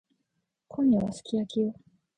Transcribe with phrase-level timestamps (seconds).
[0.67, 1.75] 今夜はすき焼きよ。